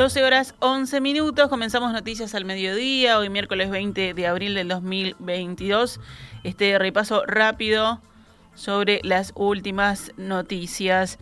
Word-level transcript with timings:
12 0.00 0.24
horas 0.24 0.54
11 0.60 1.02
minutos, 1.02 1.50
comenzamos 1.50 1.92
noticias 1.92 2.34
al 2.34 2.46
mediodía, 2.46 3.18
hoy 3.18 3.28
miércoles 3.28 3.68
20 3.68 4.14
de 4.14 4.26
abril 4.26 4.54
del 4.54 4.66
2022. 4.66 6.00
Este 6.42 6.78
repaso 6.78 7.22
rápido 7.26 8.00
sobre 8.54 9.00
las 9.04 9.34
últimas 9.36 10.12
noticias. 10.16 11.18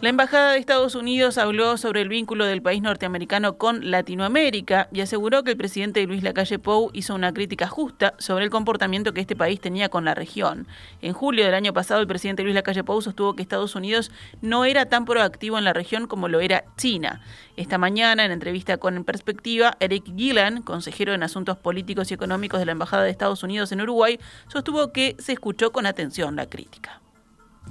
La 0.00 0.10
Embajada 0.10 0.52
de 0.52 0.58
Estados 0.58 0.94
Unidos 0.94 1.38
habló 1.38 1.76
sobre 1.76 2.02
el 2.02 2.08
vínculo 2.08 2.44
del 2.44 2.62
país 2.62 2.80
norteamericano 2.80 3.58
con 3.58 3.90
Latinoamérica 3.90 4.88
y 4.92 5.00
aseguró 5.00 5.42
que 5.42 5.50
el 5.50 5.56
presidente 5.56 6.06
Luis 6.06 6.22
Lacalle 6.22 6.60
Pou 6.60 6.90
hizo 6.92 7.16
una 7.16 7.34
crítica 7.34 7.66
justa 7.66 8.14
sobre 8.18 8.44
el 8.44 8.50
comportamiento 8.50 9.12
que 9.12 9.20
este 9.20 9.34
país 9.34 9.60
tenía 9.60 9.88
con 9.88 10.04
la 10.04 10.14
región. 10.14 10.68
En 11.02 11.14
julio 11.14 11.44
del 11.44 11.54
año 11.54 11.72
pasado, 11.72 12.00
el 12.00 12.06
presidente 12.06 12.44
Luis 12.44 12.54
Lacalle 12.54 12.84
Pou 12.84 13.02
sostuvo 13.02 13.34
que 13.34 13.42
Estados 13.42 13.74
Unidos 13.74 14.12
no 14.40 14.64
era 14.64 14.86
tan 14.86 15.04
proactivo 15.04 15.58
en 15.58 15.64
la 15.64 15.72
región 15.72 16.06
como 16.06 16.28
lo 16.28 16.38
era 16.38 16.62
China. 16.76 17.20
Esta 17.56 17.76
mañana, 17.76 18.24
en 18.24 18.30
entrevista 18.30 18.76
con 18.76 18.96
En 18.96 19.02
Perspectiva, 19.02 19.76
Eric 19.80 20.04
Gillan, 20.16 20.62
consejero 20.62 21.12
en 21.12 21.24
asuntos 21.24 21.58
políticos 21.58 22.12
y 22.12 22.14
económicos 22.14 22.60
de 22.60 22.66
la 22.66 22.72
Embajada 22.72 23.02
de 23.02 23.10
Estados 23.10 23.42
Unidos 23.42 23.72
en 23.72 23.80
Uruguay, 23.80 24.20
sostuvo 24.46 24.92
que 24.92 25.16
se 25.18 25.32
escuchó 25.32 25.72
con 25.72 25.86
atención 25.86 26.36
la 26.36 26.48
crítica. 26.48 27.00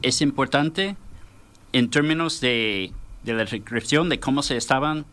Es 0.02 0.22
importante 0.22 0.98
en 1.74 1.90
términos 1.90 2.42
de, 2.42 2.92
la 3.26 3.46
descripción 3.46 4.10
de 4.10 4.20
cómo 4.20 4.42
se 4.42 4.58
estaban 4.58 5.06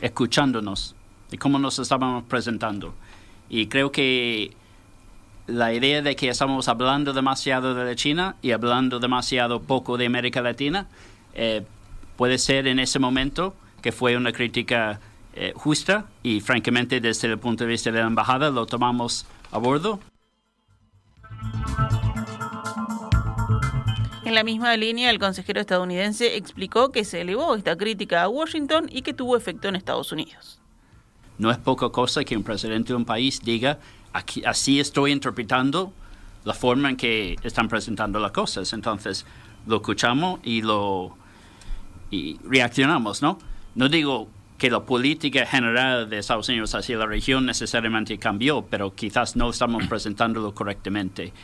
escuchándonos, 0.00 0.94
de 1.30 1.38
cómo 1.38 1.58
nos 1.58 1.78
estábamos 1.78 2.24
presentando. 2.24 2.94
Y 3.48 3.66
creo 3.66 3.92
que 3.92 4.52
la 5.46 5.72
idea 5.72 6.02
de 6.02 6.16
que 6.16 6.28
estamos 6.28 6.68
hablando 6.68 7.12
demasiado 7.12 7.74
de 7.74 7.96
China 7.96 8.36
y 8.42 8.52
hablando 8.52 9.00
demasiado 9.00 9.60
poco 9.60 9.98
de 9.98 10.06
América 10.06 10.40
Latina 10.40 10.86
eh, 11.34 11.62
puede 12.16 12.38
ser 12.38 12.66
en 12.66 12.78
ese 12.78 12.98
momento 12.98 13.54
que 13.80 13.92
fue 13.92 14.16
una 14.16 14.32
crítica 14.32 15.00
eh, 15.34 15.52
justa 15.56 16.06
y 16.22 16.40
francamente 16.40 17.00
desde 17.00 17.28
el 17.28 17.38
punto 17.38 17.64
de 17.64 17.70
vista 17.70 17.90
de 17.90 18.00
la 18.00 18.06
embajada 18.06 18.50
lo 18.50 18.66
tomamos 18.66 19.26
a 19.50 19.58
bordo. 19.58 20.00
En 24.32 24.36
la 24.36 24.44
misma 24.44 24.74
línea, 24.78 25.10
el 25.10 25.18
consejero 25.18 25.60
estadounidense 25.60 26.38
explicó 26.38 26.90
que 26.90 27.04
se 27.04 27.20
elevó 27.20 27.54
esta 27.54 27.76
crítica 27.76 28.22
a 28.22 28.30
Washington 28.30 28.88
y 28.90 29.02
que 29.02 29.12
tuvo 29.12 29.36
efecto 29.36 29.68
en 29.68 29.76
Estados 29.76 30.10
Unidos. 30.10 30.58
No 31.36 31.50
es 31.50 31.58
poca 31.58 31.90
cosa 31.90 32.24
que 32.24 32.34
un 32.34 32.42
presidente 32.42 32.94
de 32.94 32.96
un 32.96 33.04
país 33.04 33.42
diga, 33.44 33.78
aquí, 34.14 34.42
así 34.46 34.80
estoy 34.80 35.12
interpretando 35.12 35.92
la 36.44 36.54
forma 36.54 36.88
en 36.88 36.96
que 36.96 37.36
están 37.42 37.68
presentando 37.68 38.18
las 38.20 38.32
cosas. 38.32 38.72
Entonces, 38.72 39.26
lo 39.66 39.76
escuchamos 39.76 40.40
y 40.44 40.62
lo 40.62 41.14
y 42.10 42.38
reaccionamos, 42.42 43.20
¿no? 43.20 43.38
No 43.74 43.90
digo 43.90 44.28
que 44.56 44.70
la 44.70 44.80
política 44.80 45.44
general 45.44 46.08
de 46.08 46.16
Estados 46.16 46.48
Unidos 46.48 46.74
hacia 46.74 46.96
la 46.96 47.04
región 47.04 47.44
necesariamente 47.44 48.16
cambió, 48.16 48.62
pero 48.62 48.94
quizás 48.94 49.36
no 49.36 49.50
estamos 49.50 49.86
presentándolo 49.88 50.54
correctamente. 50.54 51.34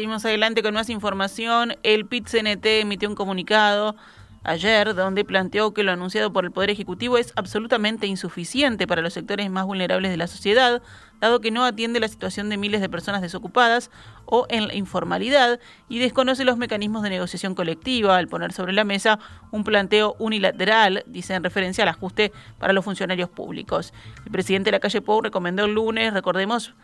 Seguimos 0.00 0.24
adelante 0.24 0.62
con 0.62 0.72
más 0.72 0.88
información. 0.88 1.74
El 1.82 2.06
PIT-CNT 2.06 2.64
emitió 2.80 3.06
un 3.06 3.14
comunicado 3.14 3.96
ayer 4.44 4.94
donde 4.94 5.26
planteó 5.26 5.74
que 5.74 5.82
lo 5.82 5.92
anunciado 5.92 6.32
por 6.32 6.46
el 6.46 6.52
Poder 6.52 6.70
Ejecutivo 6.70 7.18
es 7.18 7.34
absolutamente 7.36 8.06
insuficiente 8.06 8.86
para 8.86 9.02
los 9.02 9.12
sectores 9.12 9.50
más 9.50 9.66
vulnerables 9.66 10.10
de 10.10 10.16
la 10.16 10.26
sociedad, 10.26 10.80
dado 11.20 11.42
que 11.42 11.50
no 11.50 11.66
atiende 11.66 12.00
la 12.00 12.08
situación 12.08 12.48
de 12.48 12.56
miles 12.56 12.80
de 12.80 12.88
personas 12.88 13.20
desocupadas 13.20 13.90
o 14.24 14.46
en 14.48 14.68
la 14.68 14.74
informalidad 14.74 15.60
y 15.90 15.98
desconoce 15.98 16.46
los 16.46 16.56
mecanismos 16.56 17.02
de 17.02 17.10
negociación 17.10 17.54
colectiva 17.54 18.16
al 18.16 18.26
poner 18.26 18.54
sobre 18.54 18.72
la 18.72 18.84
mesa 18.84 19.18
un 19.50 19.64
planteo 19.64 20.16
unilateral, 20.18 21.04
dice 21.08 21.34
en 21.34 21.44
referencia 21.44 21.84
al 21.84 21.90
ajuste 21.90 22.32
para 22.58 22.72
los 22.72 22.86
funcionarios 22.86 23.28
públicos. 23.28 23.92
El 24.24 24.32
presidente 24.32 24.68
de 24.68 24.76
la 24.76 24.80
calle 24.80 25.02
Pou 25.02 25.20
recomendó 25.20 25.66
el 25.66 25.74
lunes, 25.74 26.14
recordemos, 26.14 26.74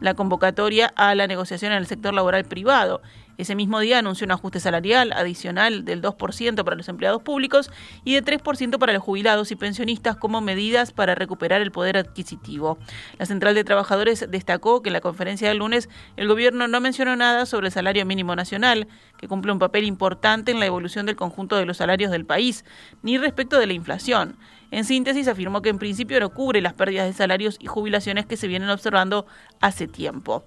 la 0.00 0.14
convocatoria 0.14 0.92
a 0.96 1.14
la 1.14 1.26
negociación 1.26 1.72
en 1.72 1.78
el 1.78 1.86
sector 1.86 2.14
laboral 2.14 2.44
privado. 2.44 3.00
Ese 3.38 3.54
mismo 3.54 3.80
día 3.80 3.98
anunció 3.98 4.24
un 4.24 4.30
ajuste 4.30 4.60
salarial 4.60 5.12
adicional 5.12 5.84
del 5.84 6.00
2% 6.00 6.64
para 6.64 6.76
los 6.76 6.88
empleados 6.88 7.22
públicos 7.22 7.70
y 8.02 8.14
de 8.14 8.24
3% 8.24 8.78
para 8.78 8.94
los 8.94 9.02
jubilados 9.02 9.50
y 9.50 9.56
pensionistas 9.56 10.16
como 10.16 10.40
medidas 10.40 10.92
para 10.92 11.14
recuperar 11.14 11.60
el 11.60 11.70
poder 11.70 11.98
adquisitivo. 11.98 12.78
La 13.18 13.26
Central 13.26 13.54
de 13.54 13.64
Trabajadores 13.64 14.26
destacó 14.30 14.82
que 14.82 14.88
en 14.88 14.94
la 14.94 15.02
conferencia 15.02 15.48
del 15.48 15.58
lunes 15.58 15.90
el 16.16 16.28
gobierno 16.28 16.66
no 16.66 16.80
mencionó 16.80 17.14
nada 17.14 17.44
sobre 17.44 17.66
el 17.66 17.72
salario 17.72 18.06
mínimo 18.06 18.34
nacional, 18.34 18.88
que 19.18 19.28
cumple 19.28 19.52
un 19.52 19.58
papel 19.58 19.84
importante 19.84 20.52
en 20.52 20.60
la 20.60 20.66
evolución 20.66 21.04
del 21.04 21.16
conjunto 21.16 21.56
de 21.56 21.66
los 21.66 21.76
salarios 21.76 22.10
del 22.10 22.24
país, 22.24 22.64
ni 23.02 23.18
respecto 23.18 23.58
de 23.58 23.66
la 23.66 23.74
inflación. 23.74 24.36
En 24.70 24.84
síntesis, 24.84 25.28
afirmó 25.28 25.62
que 25.62 25.68
en 25.68 25.78
principio 25.78 26.18
no 26.20 26.30
cubre 26.30 26.60
las 26.60 26.74
pérdidas 26.74 27.06
de 27.06 27.12
salarios 27.12 27.56
y 27.60 27.66
jubilaciones 27.66 28.26
que 28.26 28.36
se 28.36 28.48
vienen 28.48 28.70
observando 28.70 29.26
hace 29.60 29.86
tiempo. 29.86 30.44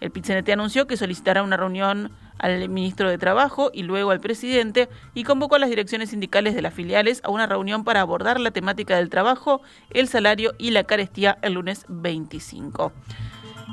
El 0.00 0.10
PITCNT 0.10 0.48
anunció 0.50 0.86
que 0.86 0.96
solicitará 0.96 1.42
una 1.42 1.56
reunión 1.56 2.10
al 2.38 2.68
ministro 2.68 3.08
de 3.08 3.18
Trabajo 3.18 3.70
y 3.72 3.84
luego 3.84 4.10
al 4.10 4.20
presidente 4.20 4.88
y 5.14 5.22
convocó 5.22 5.54
a 5.54 5.58
las 5.60 5.70
direcciones 5.70 6.10
sindicales 6.10 6.54
de 6.54 6.62
las 6.62 6.74
filiales 6.74 7.20
a 7.24 7.30
una 7.30 7.46
reunión 7.46 7.84
para 7.84 8.00
abordar 8.00 8.40
la 8.40 8.50
temática 8.50 8.96
del 8.96 9.10
trabajo, 9.10 9.62
el 9.90 10.08
salario 10.08 10.54
y 10.58 10.70
la 10.70 10.82
carestía 10.82 11.38
el 11.42 11.52
lunes 11.52 11.84
25. 11.88 12.92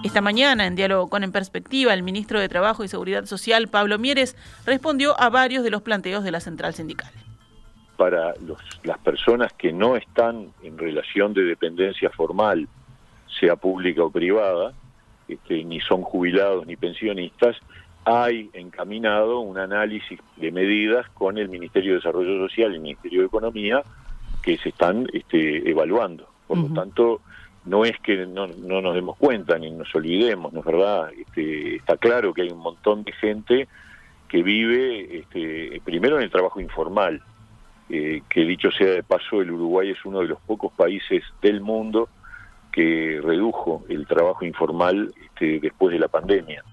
Esta 0.03 0.21
mañana, 0.21 0.67
en 0.67 0.75
diálogo 0.75 1.09
con 1.09 1.23
En 1.23 1.31
Perspectiva, 1.31 1.93
el 1.93 2.03
ministro 2.03 2.39
de 2.39 2.47
Trabajo 2.47 2.83
y 2.83 2.87
Seguridad 2.87 3.25
Social, 3.25 3.67
Pablo 3.67 3.97
Mieres, 3.97 4.35
respondió 4.65 5.19
a 5.19 5.29
varios 5.29 5.63
de 5.63 5.71
los 5.71 5.81
planteos 5.81 6.23
de 6.23 6.31
la 6.31 6.39
central 6.39 6.75
sindical 6.75 7.11
para 7.99 8.33
las 8.83 8.97
personas 8.99 9.51
que 9.51 9.73
no 9.73 9.97
están 9.97 10.53
en 10.63 10.77
relación 10.77 11.33
de 11.33 11.43
dependencia 11.43 12.09
formal, 12.09 12.65
sea 13.37 13.57
pública 13.57 14.05
o 14.05 14.09
privada, 14.09 14.71
este, 15.27 15.65
ni 15.65 15.81
son 15.81 16.03
jubilados 16.03 16.65
ni 16.65 16.77
pensionistas, 16.77 17.57
hay 18.05 18.49
encaminado 18.53 19.41
un 19.41 19.57
análisis 19.57 20.17
de 20.37 20.49
medidas 20.49 21.09
con 21.09 21.37
el 21.37 21.49
Ministerio 21.49 21.91
de 21.91 21.97
Desarrollo 21.97 22.47
Social 22.47 22.71
y 22.71 22.75
el 22.75 22.81
Ministerio 22.81 23.19
de 23.19 23.27
Economía 23.27 23.83
que 24.41 24.57
se 24.57 24.69
están 24.69 25.05
este, 25.11 25.69
evaluando. 25.69 26.25
Por 26.47 26.57
lo 26.57 26.73
tanto, 26.73 27.19
no 27.65 27.83
es 27.83 27.99
que 27.99 28.25
no, 28.25 28.47
nos 28.47 28.95
demos 28.95 29.17
cuenta 29.17 29.59
ni 29.59 29.71
nos 29.71 29.93
olvidemos, 29.93 30.53
¿no 30.53 30.61
es 30.61 30.65
verdad? 30.65 31.11
Este, 31.19 31.75
está 31.75 31.97
claro 31.97 32.33
que 32.33 32.43
hay 32.43 32.49
un 32.49 32.59
montón 32.59 33.03
de 33.03 33.11
gente 33.11 33.67
que 34.29 34.41
vive 34.41 35.17
este, 35.19 35.81
primero 35.83 36.15
en 36.15 36.23
el 36.23 36.31
trabajo 36.31 36.61
informal, 36.61 37.21
eh, 37.89 38.21
que 38.29 38.41
dicho 38.41 38.69
sea 38.71 38.91
de 38.91 39.03
paso, 39.03 39.41
el 39.41 39.51
Uruguay 39.51 39.89
es 39.89 40.05
uno 40.05 40.19
de 40.19 40.27
los 40.27 40.39
pocos 40.41 40.71
países 40.73 41.23
del 41.41 41.61
mundo 41.61 42.09
que 42.71 43.19
redujo 43.23 43.83
el 43.89 44.05
trabajo 44.05 44.45
informal 44.45 45.11
este, 45.25 45.59
después 45.59 45.91
de 45.93 45.99
la 45.99 46.07
pandemia. 46.07 46.63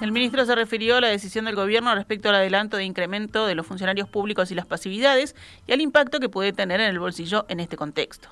El 0.00 0.12
ministro 0.12 0.44
se 0.44 0.54
refirió 0.54 0.96
a 0.96 1.00
la 1.00 1.08
decisión 1.08 1.46
del 1.46 1.56
gobierno 1.56 1.94
respecto 1.94 2.28
al 2.28 2.34
adelanto 2.34 2.76
de 2.76 2.84
incremento 2.84 3.46
de 3.46 3.54
los 3.54 3.66
funcionarios 3.66 4.08
públicos 4.08 4.50
y 4.50 4.54
las 4.54 4.66
pasividades 4.66 5.34
y 5.66 5.72
al 5.72 5.80
impacto 5.80 6.20
que 6.20 6.28
puede 6.28 6.52
tener 6.52 6.80
en 6.80 6.90
el 6.90 6.98
bolsillo 6.98 7.46
en 7.48 7.60
este 7.60 7.76
contexto. 7.76 8.28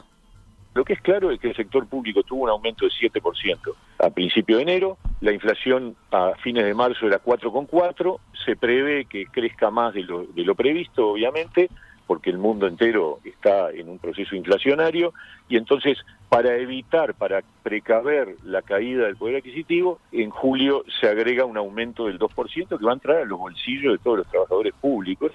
Lo 0.74 0.84
que 0.84 0.94
es 0.94 1.00
claro 1.00 1.30
es 1.30 1.38
que 1.40 1.48
el 1.48 1.56
sector 1.56 1.86
público 1.86 2.24
tuvo 2.24 2.44
un 2.44 2.50
aumento 2.50 2.84
de 2.84 2.90
7% 2.90 3.74
a 4.00 4.10
principio 4.10 4.56
de 4.56 4.64
enero, 4.64 4.98
la 5.20 5.32
inflación 5.32 5.96
a 6.10 6.32
fines 6.42 6.64
de 6.64 6.74
marzo 6.74 7.06
era 7.06 7.22
4,4, 7.22 8.18
se 8.44 8.56
prevé 8.56 9.06
que 9.06 9.26
crezca 9.26 9.70
más 9.70 9.94
de 9.94 10.02
lo, 10.02 10.24
de 10.24 10.42
lo 10.42 10.54
previsto, 10.54 11.12
obviamente, 11.12 11.70
porque 12.06 12.30
el 12.30 12.38
mundo 12.38 12.66
entero 12.66 13.20
está 13.24 13.70
en 13.70 13.88
un 13.88 13.98
proceso 13.98 14.34
inflacionario, 14.34 15.14
y 15.49 15.56
entonces 15.56 15.96
para 16.28 16.56
evitar, 16.56 17.14
para 17.14 17.43
precaver 17.62 18.37
la 18.44 18.60
caída 18.62 19.06
del 19.06 19.16
poder 19.16 19.37
adquisitivo, 19.37 20.00
en 20.12 20.31
julio 20.31 20.84
se 21.00 21.06
agrega 21.06 21.44
un 21.44 21.56
aumento 21.56 22.06
del 22.06 22.19
2% 22.19 22.78
que 22.78 22.84
va 22.84 22.90
a 22.90 22.94
entrar 22.94 23.19
a 23.19 23.25
los 23.25 23.38
bolsillos 23.38 23.93
de 23.93 23.99
todos 23.99 24.19
los 24.19 24.26
trabajadores 24.26 24.75
públicos 24.81 25.32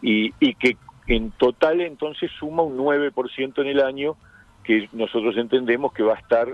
y, 0.00 0.32
y 0.38 0.54
que 0.54 0.76
en 1.08 1.32
total 1.32 1.80
entonces 1.80 2.30
suma 2.38 2.62
un 2.62 2.78
9% 2.78 3.60
en 3.60 3.66
el 3.66 3.80
año 3.80 4.16
que 4.66 4.88
nosotros 4.92 5.36
entendemos 5.36 5.92
que 5.92 6.02
va 6.02 6.14
a 6.14 6.18
estar, 6.18 6.48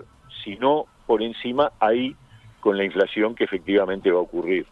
si 0.45 0.57
no 0.57 0.87
por 1.07 1.23
encima, 1.23 1.73
ahí 1.81 2.15
con 2.61 2.77
la 2.77 2.85
inflación 2.85 3.35
que 3.35 3.45
efectivamente 3.45 4.11
va 4.11 4.19
a 4.19 4.23
ocurrir. 4.23 4.67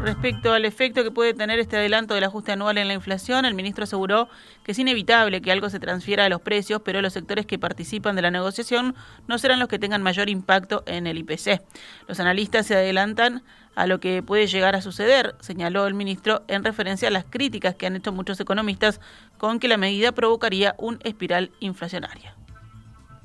Respecto 0.00 0.54
al 0.54 0.64
efecto 0.64 1.04
que 1.04 1.10
puede 1.10 1.34
tener 1.34 1.58
este 1.58 1.76
adelanto 1.76 2.14
del 2.14 2.24
ajuste 2.24 2.52
anual 2.52 2.78
en 2.78 2.88
la 2.88 2.94
inflación, 2.94 3.44
el 3.44 3.54
ministro 3.54 3.84
aseguró 3.84 4.28
que 4.64 4.72
es 4.72 4.78
inevitable 4.78 5.42
que 5.42 5.52
algo 5.52 5.68
se 5.68 5.78
transfiera 5.78 6.24
a 6.24 6.28
los 6.30 6.40
precios, 6.40 6.80
pero 6.82 7.02
los 7.02 7.12
sectores 7.12 7.44
que 7.44 7.58
participan 7.58 8.16
de 8.16 8.22
la 8.22 8.30
negociación 8.30 8.94
no 9.28 9.36
serán 9.36 9.60
los 9.60 9.68
que 9.68 9.78
tengan 9.78 10.02
mayor 10.02 10.30
impacto 10.30 10.82
en 10.86 11.06
el 11.06 11.18
IPC. 11.18 11.60
Los 12.08 12.18
analistas 12.18 12.66
se 12.66 12.76
adelantan 12.76 13.42
a 13.74 13.86
lo 13.86 14.00
que 14.00 14.22
puede 14.22 14.46
llegar 14.46 14.74
a 14.74 14.82
suceder, 14.82 15.34
señaló 15.40 15.86
el 15.86 15.94
ministro 15.94 16.42
en 16.48 16.64
referencia 16.64 17.08
a 17.08 17.10
las 17.10 17.24
críticas 17.24 17.74
que 17.74 17.86
han 17.86 17.96
hecho 17.96 18.12
muchos 18.12 18.40
economistas 18.40 19.00
con 19.38 19.58
que 19.58 19.68
la 19.68 19.76
medida 19.76 20.12
provocaría 20.12 20.74
un 20.78 20.98
espiral 21.04 21.50
inflacionaria. 21.60 22.34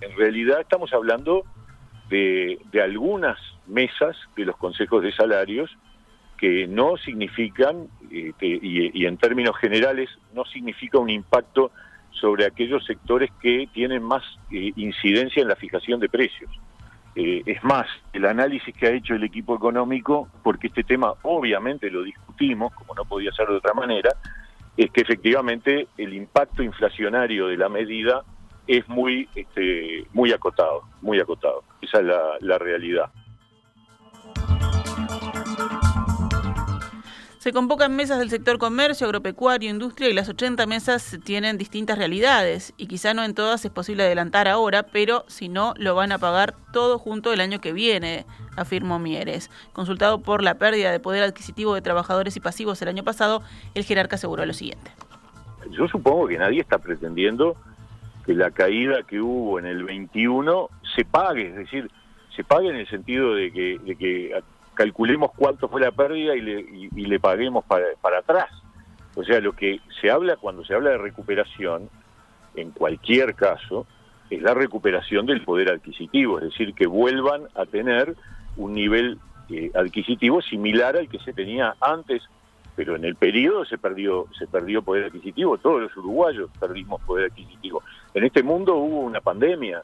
En 0.02 0.16
realidad 0.16 0.62
estamos 0.62 0.94
hablando 0.94 1.44
de, 2.10 2.60
algunas 2.84 3.38
mesas 3.68 4.16
de 4.36 4.46
los 4.46 4.56
consejos 4.58 5.02
de 5.02 5.12
salarios 5.12 5.76
que 6.38 6.68
no 6.68 6.98
significan, 6.98 7.88
este, 8.12 8.60
y, 8.62 9.06
en 9.06 9.18
términos 9.18 9.58
generales, 9.58 10.10
no 10.34 10.46
significa 10.46 11.00
un 11.00 11.10
impacto 11.10 11.72
sobre 12.12 12.46
aquellos 12.46 12.86
sectores 12.86 13.32
que 13.42 13.68
tienen 13.74 14.04
más 14.04 14.24
eh, 14.52 14.72
incidencia 14.76 15.42
en 15.42 15.48
la 15.48 15.56
fijación 15.56 16.00
de 16.00 16.10
precios. 16.10 16.52
Eh, 17.16 17.44
es 17.46 17.64
más, 17.64 17.88
el 18.12 18.26
análisis 18.26 18.76
que 18.76 18.88
ha 18.88 18.92
hecho 18.92 19.16
el 19.16 19.24
equipo 19.24 19.56
económico, 19.56 20.28
porque 20.44 20.68
este 20.68 20.84
tema 20.84 21.14
obviamente 21.22 21.90
lo 21.90 22.04
discutimos, 22.04 22.74
como 22.74 22.94
no 22.94 23.06
podía 23.06 23.32
ser 23.32 23.48
de 23.48 23.56
otra 23.56 23.74
manera, 23.74 24.10
es 24.76 24.92
que 24.92 25.02
efectivamente 25.02 25.88
el 25.98 26.14
impacto 26.14 26.62
inflacionario 26.62 27.48
de 27.48 27.58
la 27.58 27.70
medida 27.70 28.24
es 28.68 28.88
muy, 28.90 29.30
este, 29.36 30.06
muy 30.12 30.34
acotado, 30.34 30.84
muy 31.02 31.20
acotado. 31.20 31.64
Esa 31.82 32.00
es 32.00 32.06
la, 32.06 32.22
la 32.42 32.58
realidad. 32.58 33.10
Se 37.46 37.54
convocan 37.54 37.96
mesas 37.96 38.18
del 38.18 38.32
sector 38.32 38.58
comercio, 38.58 39.06
agropecuario, 39.06 39.70
industria 39.70 40.10
y 40.10 40.14
las 40.14 40.28
80 40.28 40.66
mesas 40.66 41.20
tienen 41.24 41.60
distintas 41.60 41.96
realidades 41.96 42.74
y 42.76 42.88
quizá 42.88 43.14
no 43.14 43.24
en 43.24 43.36
todas 43.36 43.64
es 43.64 43.70
posible 43.70 44.02
adelantar 44.02 44.48
ahora, 44.48 44.82
pero 44.82 45.26
si 45.28 45.48
no 45.48 45.76
lo 45.78 45.94
van 45.94 46.12
a 46.12 46.18
pagar 46.18 46.56
todo 46.74 46.98
junto 46.98 47.32
el 47.32 47.42
año 47.42 47.62
que 47.62 47.72
viene, 47.72 48.26
afirmó 48.58 48.98
Mieres. 48.98 49.52
Consultado 49.74 50.22
por 50.22 50.42
la 50.42 50.56
pérdida 50.56 50.92
de 50.92 51.00
poder 51.00 51.22
adquisitivo 51.22 51.76
de 51.76 51.84
trabajadores 51.84 52.36
y 52.36 52.40
pasivos 52.40 52.82
el 52.82 52.88
año 52.88 53.04
pasado, 53.04 53.44
el 53.76 53.84
jerarca 53.84 54.16
aseguró 54.16 54.44
lo 54.44 54.54
siguiente. 54.54 54.90
Yo 55.70 55.88
supongo 55.88 56.28
que 56.28 56.40
nadie 56.40 56.62
está 56.62 56.80
pretendiendo 56.80 57.56
que 58.26 58.34
la 58.34 58.50
caída 58.50 59.04
que 59.04 59.22
hubo 59.22 59.60
en 59.60 59.68
el 59.68 59.84
21 59.84 60.68
se 60.96 61.06
pague, 61.06 61.50
es 61.50 61.56
decir, 61.58 61.92
se 62.36 62.44
pague 62.44 62.70
en 62.70 62.78
el 62.78 62.90
sentido 62.90 63.36
de 63.36 63.52
que, 63.52 63.78
de 63.86 63.96
que 63.96 64.34
calculemos 64.76 65.32
cuánto 65.36 65.68
fue 65.68 65.82
la 65.82 65.92
pérdida 65.92 66.36
y 66.36 66.42
le, 66.42 66.60
y, 66.60 67.06
le 67.06 67.20
paguemos 67.20 67.66
para, 67.66 67.86
para 68.02 68.20
atrás. 68.20 68.50
O 69.16 69.24
sea, 69.24 69.40
lo 69.40 69.54
que 69.54 69.80
se 70.02 70.12
habla 70.12 70.36
cuando 70.36 70.64
se 70.66 70.74
habla 70.74 70.92
de 70.92 70.98
recuperación, 70.98 71.90
en 72.56 72.72
cualquier 72.72 73.36
caso, 73.36 73.88
es 74.30 74.42
la 74.42 74.54
recuperación 74.54 75.26
del 75.26 75.44
poder 75.44 75.72
adquisitivo, 75.72 76.40
es 76.40 76.46
decir, 76.46 76.74
que 76.74 76.88
vuelvan 76.88 77.44
a 77.56 77.66
tener 77.66 78.16
un 78.58 78.74
nivel 78.74 79.20
eh, 79.50 79.72
adquisitivo 79.76 80.42
similar 80.42 80.98
al 80.98 81.08
que 81.08 81.20
se 81.20 81.34
tenía 81.34 81.76
antes 81.80 82.24
pero 82.76 82.96
en 82.96 83.06
el 83.06 83.16
periodo 83.16 83.66
se 83.66 83.78
perdió 83.78 84.28
se 84.38 84.48
perdió 84.48 84.82
poder 84.82 85.06
adquisitivo, 85.06 85.58
todos 85.58 85.82
los 85.82 85.98
uruguayos 85.98 86.50
perdimos 86.60 87.02
poder 87.04 87.32
adquisitivo. 87.32 87.82
En 88.14 88.26
este 88.26 88.44
mundo 88.44 88.76
hubo 88.76 89.00
una 89.00 89.22
pandemia, 89.22 89.82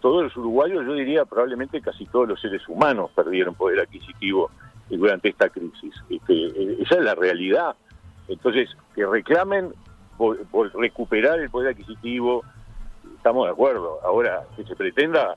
todos 0.00 0.24
los 0.24 0.36
uruguayos, 0.36 0.84
yo 0.84 0.94
diría 0.94 1.24
probablemente 1.24 1.80
casi 1.80 2.06
todos 2.06 2.28
los 2.28 2.40
seres 2.40 2.66
humanos 2.68 3.10
perdieron 3.14 3.54
poder 3.54 3.80
adquisitivo 3.80 4.50
durante 4.88 5.28
esta 5.28 5.48
crisis. 5.48 5.94
Este, 6.08 6.34
eh, 6.34 6.76
esa 6.80 6.96
es 6.96 7.04
la 7.04 7.14
realidad. 7.14 7.76
Entonces, 8.28 8.70
que 8.94 9.06
reclamen 9.06 9.72
por, 10.16 10.38
recuperar 10.74 11.40
el 11.40 11.50
poder 11.50 11.72
adquisitivo, 11.72 12.44
estamos 13.16 13.46
de 13.46 13.52
acuerdo. 13.52 13.98
Ahora, 14.04 14.44
que 14.56 14.64
se 14.64 14.76
pretenda 14.76 15.36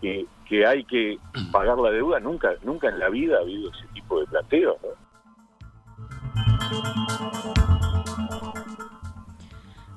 que, 0.00 0.26
que 0.48 0.66
hay 0.66 0.84
que 0.84 1.18
pagar 1.52 1.78
la 1.78 1.90
deuda, 1.90 2.20
nunca, 2.20 2.54
nunca 2.62 2.88
en 2.88 2.98
la 2.98 3.08
vida 3.08 3.38
ha 3.38 3.40
habido 3.40 3.70
ese 3.70 3.86
tipo 3.94 4.20
de 4.20 4.26
planteo. 4.26 4.76
¿no? 4.82 7.43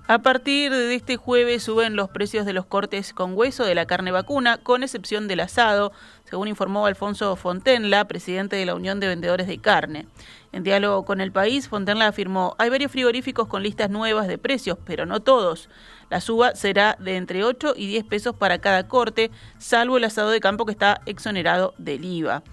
A 0.09 0.19
partir 0.19 0.71
de 0.71 0.95
este 0.95 1.17
jueves 1.17 1.63
suben 1.63 1.97
los 1.97 2.07
precios 2.09 2.45
de 2.45 2.53
los 2.53 2.65
cortes 2.65 3.11
con 3.11 3.33
hueso 3.35 3.65
de 3.65 3.75
la 3.75 3.85
carne 3.85 4.11
vacuna, 4.11 4.57
con 4.57 4.81
excepción 4.81 5.27
del 5.27 5.41
asado, 5.41 5.91
según 6.23 6.47
informó 6.47 6.85
Alfonso 6.85 7.35
Fontenla, 7.35 8.07
presidente 8.07 8.55
de 8.55 8.65
la 8.65 8.73
Unión 8.73 9.01
de 9.01 9.09
Vendedores 9.09 9.47
de 9.47 9.57
Carne. 9.57 10.07
En 10.53 10.63
diálogo 10.63 11.03
con 11.03 11.19
el 11.19 11.33
país, 11.33 11.67
Fontenla 11.67 12.07
afirmó, 12.07 12.55
hay 12.57 12.69
varios 12.69 12.93
frigoríficos 12.93 13.49
con 13.49 13.63
listas 13.63 13.89
nuevas 13.89 14.29
de 14.29 14.37
precios, 14.37 14.77
pero 14.85 15.05
no 15.05 15.19
todos. 15.19 15.67
La 16.09 16.21
suba 16.21 16.55
será 16.55 16.95
de 17.01 17.17
entre 17.17 17.43
8 17.43 17.73
y 17.75 17.87
10 17.87 18.05
pesos 18.05 18.33
para 18.33 18.59
cada 18.59 18.87
corte, 18.87 19.29
salvo 19.57 19.97
el 19.97 20.05
asado 20.05 20.29
de 20.29 20.39
campo 20.39 20.65
que 20.65 20.71
está 20.71 21.01
exonerado 21.05 21.73
del 21.77 22.05
IVA. 22.05 22.43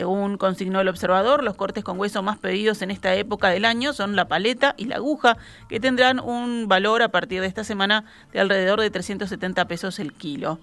Según 0.00 0.38
consignó 0.38 0.80
el 0.80 0.88
observador, 0.88 1.44
los 1.44 1.56
cortes 1.56 1.84
con 1.84 2.00
hueso 2.00 2.22
más 2.22 2.38
pedidos 2.38 2.80
en 2.80 2.90
esta 2.90 3.14
época 3.16 3.50
del 3.50 3.66
año 3.66 3.92
son 3.92 4.16
la 4.16 4.28
paleta 4.28 4.74
y 4.78 4.86
la 4.86 4.96
aguja, 4.96 5.36
que 5.68 5.78
tendrán 5.78 6.20
un 6.20 6.68
valor 6.68 7.02
a 7.02 7.10
partir 7.10 7.42
de 7.42 7.46
esta 7.46 7.64
semana 7.64 8.06
de 8.32 8.40
alrededor 8.40 8.80
de 8.80 8.88
370 8.88 9.68
pesos 9.68 9.98
el 9.98 10.14
kilo. 10.14 10.58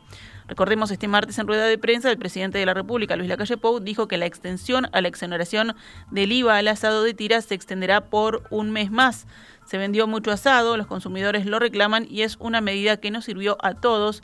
Recordemos, 0.47 0.89
este 0.89 1.07
martes 1.07 1.37
en 1.37 1.45
rueda 1.45 1.67
de 1.67 1.77
prensa, 1.77 2.09
el 2.09 2.17
presidente 2.17 2.57
de 2.57 2.65
la 2.65 2.73
República, 2.73 3.15
Luis 3.15 3.29
Lacalle 3.29 3.57
Pou, 3.57 3.79
dijo 3.79 4.07
que 4.07 4.17
la 4.17 4.25
extensión 4.25 4.89
a 4.91 5.01
la 5.01 5.07
exoneración 5.07 5.75
del 6.09 6.31
IVA 6.31 6.57
al 6.57 6.67
asado 6.67 7.03
de 7.03 7.13
tiras 7.13 7.45
se 7.45 7.53
extenderá 7.53 8.05
por 8.05 8.41
un 8.49 8.71
mes 8.71 8.89
más. 8.89 9.27
Se 9.67 9.77
vendió 9.77 10.07
mucho 10.07 10.31
asado, 10.31 10.77
los 10.77 10.87
consumidores 10.87 11.45
lo 11.45 11.59
reclaman 11.59 12.07
y 12.09 12.23
es 12.23 12.37
una 12.39 12.59
medida 12.59 12.97
que 12.97 13.11
nos 13.11 13.25
sirvió 13.25 13.59
a 13.61 13.75
todos, 13.75 14.23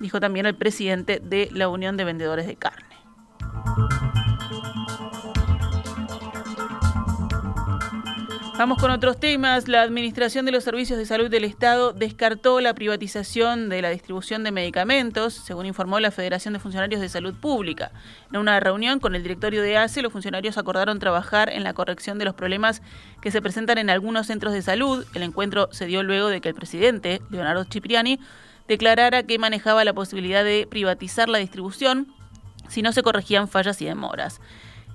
dijo 0.00 0.20
también 0.20 0.46
el 0.46 0.54
presidente 0.54 1.20
de 1.22 1.50
la 1.52 1.68
Unión 1.68 1.98
de 1.98 2.04
Vendedores 2.04 2.46
de 2.46 2.56
Carne. 2.56 2.96
Vamos 8.56 8.78
con 8.78 8.92
otros 8.92 9.18
temas. 9.18 9.66
La 9.66 9.82
Administración 9.82 10.46
de 10.46 10.52
los 10.52 10.62
Servicios 10.62 10.96
de 10.96 11.06
Salud 11.06 11.28
del 11.28 11.42
Estado 11.42 11.92
descartó 11.92 12.60
la 12.60 12.72
privatización 12.72 13.68
de 13.68 13.82
la 13.82 13.90
distribución 13.90 14.44
de 14.44 14.52
medicamentos, 14.52 15.34
según 15.34 15.66
informó 15.66 15.98
la 15.98 16.12
Federación 16.12 16.54
de 16.54 16.60
Funcionarios 16.60 17.00
de 17.00 17.08
Salud 17.08 17.34
Pública. 17.34 17.90
En 18.32 18.38
una 18.38 18.60
reunión 18.60 19.00
con 19.00 19.16
el 19.16 19.24
directorio 19.24 19.60
de 19.60 19.76
ACE, 19.76 20.02
los 20.02 20.12
funcionarios 20.12 20.56
acordaron 20.56 21.00
trabajar 21.00 21.50
en 21.50 21.64
la 21.64 21.74
corrección 21.74 22.16
de 22.16 22.26
los 22.26 22.34
problemas 22.34 22.80
que 23.20 23.32
se 23.32 23.42
presentan 23.42 23.78
en 23.78 23.90
algunos 23.90 24.28
centros 24.28 24.52
de 24.52 24.62
salud. 24.62 25.04
El 25.14 25.24
encuentro 25.24 25.68
se 25.72 25.86
dio 25.86 26.04
luego 26.04 26.28
de 26.28 26.40
que 26.40 26.50
el 26.50 26.54
presidente, 26.54 27.20
Leonardo 27.30 27.64
Cipriani, 27.64 28.20
declarara 28.68 29.24
que 29.24 29.36
manejaba 29.36 29.84
la 29.84 29.94
posibilidad 29.94 30.44
de 30.44 30.68
privatizar 30.70 31.28
la 31.28 31.38
distribución 31.38 32.06
si 32.68 32.82
no 32.82 32.92
se 32.92 33.02
corregían 33.02 33.48
fallas 33.48 33.82
y 33.82 33.86
demoras. 33.86 34.40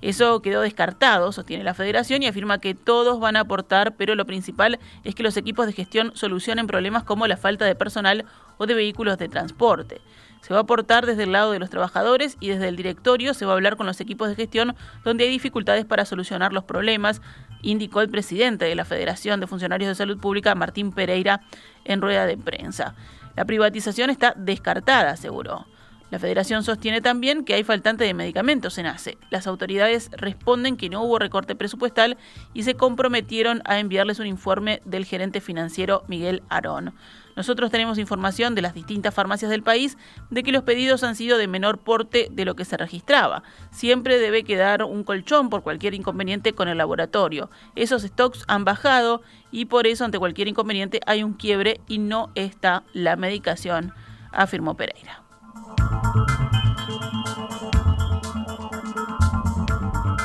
Eso 0.02 0.40
quedó 0.40 0.62
descartado, 0.62 1.30
sostiene 1.32 1.64
la 1.64 1.74
federación, 1.74 2.22
y 2.22 2.26
afirma 2.26 2.58
que 2.58 2.74
todos 2.74 3.20
van 3.20 3.36
a 3.36 3.40
aportar, 3.40 3.96
pero 3.96 4.14
lo 4.14 4.24
principal 4.24 4.78
es 5.04 5.14
que 5.14 5.22
los 5.22 5.36
equipos 5.36 5.66
de 5.66 5.72
gestión 5.72 6.12
solucionen 6.14 6.66
problemas 6.66 7.04
como 7.04 7.26
la 7.26 7.36
falta 7.36 7.64
de 7.64 7.74
personal 7.74 8.24
o 8.58 8.66
de 8.66 8.74
vehículos 8.74 9.18
de 9.18 9.28
transporte. 9.28 10.00
Se 10.40 10.54
va 10.54 10.60
a 10.60 10.62
aportar 10.62 11.04
desde 11.04 11.24
el 11.24 11.32
lado 11.32 11.52
de 11.52 11.58
los 11.58 11.68
trabajadores 11.68 12.36
y 12.40 12.48
desde 12.48 12.68
el 12.68 12.76
directorio 12.76 13.34
se 13.34 13.44
va 13.44 13.52
a 13.52 13.54
hablar 13.54 13.76
con 13.76 13.86
los 13.86 14.00
equipos 14.00 14.28
de 14.28 14.36
gestión 14.36 14.74
donde 15.04 15.24
hay 15.24 15.30
dificultades 15.30 15.84
para 15.84 16.06
solucionar 16.06 16.52
los 16.52 16.64
problemas, 16.64 17.20
indicó 17.60 18.00
el 18.00 18.08
presidente 18.08 18.64
de 18.64 18.74
la 18.74 18.86
Federación 18.86 19.40
de 19.40 19.46
Funcionarios 19.46 19.88
de 19.88 19.94
Salud 19.94 20.18
Pública, 20.18 20.54
Martín 20.54 20.92
Pereira, 20.92 21.42
en 21.84 22.00
rueda 22.00 22.24
de 22.24 22.38
prensa. 22.38 22.94
La 23.36 23.44
privatización 23.44 24.08
está 24.08 24.32
descartada, 24.36 25.10
aseguró. 25.10 25.66
La 26.10 26.18
federación 26.18 26.64
sostiene 26.64 27.00
también 27.00 27.44
que 27.44 27.54
hay 27.54 27.62
faltante 27.62 28.02
de 28.02 28.14
medicamentos 28.14 28.78
en 28.78 28.86
ACE. 28.86 29.16
Las 29.30 29.46
autoridades 29.46 30.10
responden 30.12 30.76
que 30.76 30.90
no 30.90 31.02
hubo 31.02 31.20
recorte 31.20 31.54
presupuestal 31.54 32.18
y 32.52 32.64
se 32.64 32.74
comprometieron 32.74 33.62
a 33.64 33.78
enviarles 33.78 34.18
un 34.18 34.26
informe 34.26 34.82
del 34.84 35.04
gerente 35.04 35.40
financiero 35.40 36.02
Miguel 36.08 36.42
Arón. 36.48 36.94
Nosotros 37.36 37.70
tenemos 37.70 37.98
información 37.98 38.56
de 38.56 38.62
las 38.62 38.74
distintas 38.74 39.14
farmacias 39.14 39.52
del 39.52 39.62
país 39.62 39.96
de 40.30 40.42
que 40.42 40.50
los 40.50 40.64
pedidos 40.64 41.04
han 41.04 41.14
sido 41.14 41.38
de 41.38 41.46
menor 41.46 41.78
porte 41.78 42.26
de 42.30 42.44
lo 42.44 42.56
que 42.56 42.64
se 42.64 42.76
registraba. 42.76 43.44
Siempre 43.70 44.18
debe 44.18 44.42
quedar 44.42 44.82
un 44.82 45.04
colchón 45.04 45.48
por 45.48 45.62
cualquier 45.62 45.94
inconveniente 45.94 46.54
con 46.54 46.66
el 46.66 46.78
laboratorio. 46.78 47.50
Esos 47.76 48.02
stocks 48.02 48.44
han 48.48 48.64
bajado 48.64 49.22
y 49.52 49.66
por 49.66 49.86
eso 49.86 50.04
ante 50.04 50.18
cualquier 50.18 50.48
inconveniente 50.48 51.00
hay 51.06 51.22
un 51.22 51.34
quiebre 51.34 51.80
y 51.86 51.98
no 51.98 52.32
está 52.34 52.82
la 52.92 53.14
medicación, 53.14 53.94
afirmó 54.32 54.76
Pereira. 54.76 55.29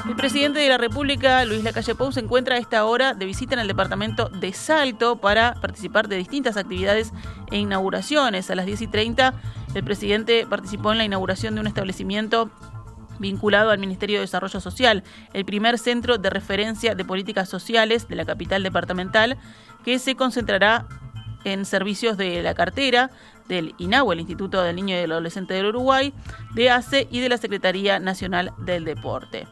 El 0.08 0.16
presidente 0.16 0.60
de 0.60 0.70
la 0.70 0.78
República, 0.78 1.46
Luis 1.46 1.64
Lacalle 1.64 1.94
Pou, 1.94 2.12
se 2.12 2.20
encuentra 2.20 2.56
a 2.56 2.58
esta 2.58 2.86
hora 2.86 3.14
de 3.14 3.26
visita 3.26 3.54
en 3.54 3.60
el 3.60 3.68
departamento 3.68 4.30
de 4.30 4.54
Salto 4.54 5.18
para 5.18 5.54
participar 5.56 6.08
de 6.08 6.16
distintas 6.16 6.58
actividades 6.58 7.14
e 7.52 7.58
inauguraciones. 7.58 8.50
A 8.50 8.56
las 8.56 8.66
10 8.66 8.82
y 8.82 8.88
30, 8.88 9.34
el 9.76 9.84
presidente 9.84 10.48
participó 10.50 10.92
en 10.92 10.98
la 10.98 11.06
inauguración 11.06 11.54
de 11.54 11.62
un 11.62 11.68
establecimiento 11.68 12.50
vinculado 13.20 13.72
al 13.72 13.80
Ministerio 13.80 14.18
de 14.18 14.22
Desarrollo 14.22 14.60
Social, 14.60 15.04
el 15.34 15.46
primer 15.46 15.78
centro 15.78 16.18
de 16.18 16.30
referencia 16.30 16.96
de 16.96 17.06
políticas 17.06 17.50
sociales 17.50 18.08
de 18.08 18.16
la 18.16 18.26
capital 18.26 18.64
departamental, 18.64 19.38
que 19.84 20.00
se 20.00 20.16
concentrará 20.16 20.88
en 21.44 21.66
servicios 21.66 22.18
de 22.18 22.42
la 22.42 22.56
cartera 22.56 23.12
del 23.48 23.76
INAU, 23.78 24.12
el 24.12 24.20
Instituto 24.20 24.62
del 24.62 24.76
Niño 24.76 24.96
y 24.96 25.00
del 25.00 25.12
Adolescente 25.12 25.54
del 25.54 25.68
Uruguay, 25.68 26.14
de 26.54 26.70
ACE 26.70 27.08
y 27.12 27.20
de 27.20 27.30
la 27.30 27.38
Secretaría 27.38 28.00
Nacional 28.00 28.52
del 28.60 28.86
Deporte. 28.86 29.48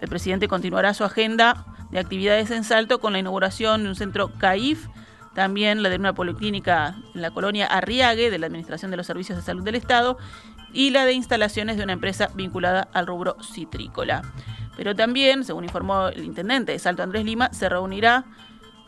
El 0.00 0.08
presidente 0.08 0.48
continuará 0.48 0.94
su 0.94 1.04
agenda 1.04 1.66
de 1.90 1.98
actividades 1.98 2.50
en 2.50 2.64
Salto 2.64 3.00
con 3.00 3.12
la 3.12 3.18
inauguración 3.18 3.82
de 3.82 3.88
un 3.90 3.94
centro 3.94 4.32
CAIF 4.38 4.88
también 5.36 5.82
la 5.82 5.90
de 5.90 5.96
una 5.96 6.14
policlínica 6.14 6.96
en 7.14 7.20
la 7.20 7.30
colonia 7.30 7.66
Arriague 7.66 8.30
de 8.30 8.38
la 8.38 8.46
Administración 8.46 8.90
de 8.90 8.96
los 8.96 9.06
Servicios 9.06 9.36
de 9.36 9.44
Salud 9.44 9.62
del 9.62 9.74
Estado 9.74 10.16
y 10.72 10.90
la 10.90 11.04
de 11.04 11.12
instalaciones 11.12 11.76
de 11.76 11.84
una 11.84 11.92
empresa 11.92 12.30
vinculada 12.34 12.88
al 12.94 13.06
rubro 13.06 13.36
citrícola. 13.42 14.22
Pero 14.78 14.96
también, 14.96 15.44
según 15.44 15.64
informó 15.64 16.08
el 16.08 16.24
intendente 16.24 16.72
de 16.72 16.78
Salto 16.78 17.02
Andrés 17.02 17.26
Lima, 17.26 17.50
se 17.52 17.68
reunirá 17.68 18.24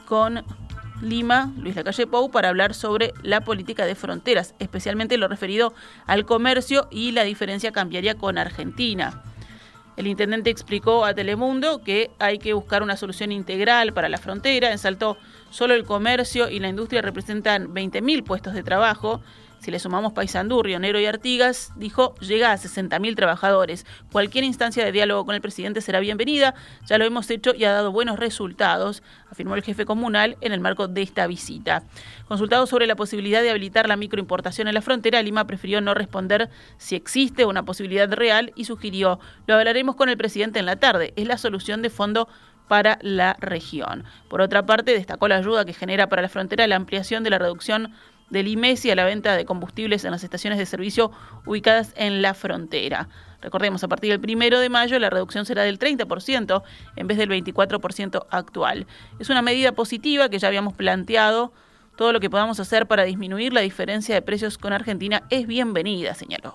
con 0.07 0.43
Lima, 1.03 1.53
Luis 1.57 1.77
Lacalle 1.77 2.07
Pou, 2.07 2.31
para 2.31 2.49
hablar 2.49 2.75
sobre 2.75 3.15
la 3.23 3.41
política 3.41 3.87
de 3.87 3.95
fronteras, 3.95 4.55
especialmente 4.59 5.17
lo 5.17 5.29
referido 5.29 5.73
al 6.07 6.25
comercio 6.25 6.89
y 6.91 7.13
la 7.13 7.25
diferencia 7.25 7.73
cambiaria 7.73 8.17
con 8.17 8.39
Argentina. 8.39 9.23
El 9.97 10.07
intendente 10.07 10.51
explicó 10.51 11.05
a 11.05 11.15
Telemundo 11.15 11.83
que 11.83 12.11
hay 12.21 12.39
que 12.39 12.53
buscar 12.53 12.85
una 12.85 12.97
solución 12.97 13.33
integral 13.33 13.93
para 13.93 14.09
la 14.09 14.19
frontera. 14.19 14.71
En 14.71 14.79
Salto, 14.79 15.19
solo 15.51 15.75
el 15.75 15.85
comercio 15.85 16.49
y 16.49 16.61
la 16.61 16.69
industria 16.69 17.03
representan 17.03 17.75
20.000 17.75 18.23
puestos 18.23 18.55
de 18.55 18.63
trabajo 18.63 19.21
si 19.61 19.71
le 19.71 19.79
sumamos 19.79 20.13
Paysandú, 20.13 20.63
Rionero 20.63 21.01
y 21.01 21.07
Artigas, 21.07 21.73
dijo, 21.77 22.15
llega 22.17 22.53
a 22.53 22.57
60.000 22.57 23.17
trabajadores. 23.17 23.87
Cualquier 24.13 24.45
instancia 24.45 24.85
de 24.85 24.93
diálogo 24.93 25.25
con 25.25 25.35
el 25.35 25.41
presidente 25.41 25.81
será 25.81 26.01
bienvenida. 26.01 26.55
Ya 26.87 26.99
lo 26.99 27.05
hemos 27.05 27.29
hecho 27.31 27.55
y 27.55 27.65
ha 27.65 27.73
dado 27.73 27.93
buenos 27.93 28.19
resultados, 28.19 29.03
afirmó 29.31 29.55
el 29.55 29.63
jefe 29.63 29.85
comunal 29.85 30.37
en 30.41 30.53
el 30.53 30.61
marco 30.61 30.89
de 30.89 31.03
esta 31.03 31.27
visita. 31.27 31.83
Consultado 32.29 32.67
sobre 32.67 32.87
la 32.87 32.97
posibilidad 32.97 33.43
de 33.43 33.51
habilitar 33.51 33.89
la 33.89 33.97
microimportación 33.97 34.69
en 34.69 34.75
la 34.75 34.83
frontera, 34.83 35.23
Lima 35.23 35.47
prefirió 35.47 35.81
no 35.81 35.95
responder 35.95 36.51
si 36.77 36.95
existe 36.95 37.45
una 37.45 37.65
posibilidad 37.65 38.11
real 38.13 38.53
y 38.55 38.65
sugirió, 38.65 39.19
lo 39.47 39.55
hablaremos 39.55 39.97
con 39.97 40.09
el 40.09 40.17
presidente 40.17 40.59
en 40.59 40.67
la 40.67 40.77
tarde. 40.77 41.13
Es 41.17 41.27
la 41.27 41.39
solución 41.39 41.83
de 41.83 41.91
fondo 41.91 42.29
para 42.69 42.99
la 43.03 43.37
región. 43.41 44.05
Por 44.29 44.41
otra 44.41 44.67
parte, 44.67 44.93
destacó 44.93 45.27
la 45.27 45.37
ayuda 45.37 45.65
que 45.65 45.73
genera 45.73 46.09
para 46.09 46.23
la 46.23 46.29
frontera 46.29 46.67
la 46.67 46.77
ampliación 46.77 47.25
de 47.25 47.31
la 47.31 47.39
reducción 47.39 47.93
del 48.31 48.49
IMESI 48.49 48.91
a 48.91 48.95
la 48.95 49.05
venta 49.05 49.37
de 49.37 49.45
combustibles 49.45 50.05
en 50.05 50.11
las 50.11 50.25
estaciones 50.25 50.59
de 50.59 50.67
servicio 50.67 51.11
ubicadas 51.47 51.93
en 51.97 52.23
la 52.23 52.35
frontera. 52.35 53.09
Recordemos, 53.41 53.85
a 53.85 53.89
partir 53.89 54.11
del 54.11 54.21
primero 54.21 54.59
de 54.59 54.69
mayo 54.69 54.99
la 54.99 55.11
reducción 55.11 55.47
será 55.47 55.63
del 55.63 55.79
30% 55.79 56.63
en 56.97 57.07
vez 57.07 57.19
del 57.19 57.31
24% 57.31 58.27
actual. 58.31 58.87
Es 59.19 59.31
una 59.31 59.43
medida 59.43 59.73
positiva 59.73 60.29
que 60.29 60.39
ya 60.39 60.49
habíamos 60.49 60.75
planteado. 60.75 61.53
Todo 61.97 62.13
lo 62.13 62.21
que 62.21 62.31
podamos 62.31 62.61
hacer 62.61 62.87
para 62.87 63.05
disminuir 63.05 63.53
la 63.53 63.61
diferencia 63.61 64.15
de 64.15 64.23
precios 64.23 64.59
con 64.59 64.73
Argentina 64.73 65.25
es 65.31 65.47
bienvenida, 65.47 66.15
señaló. 66.15 66.55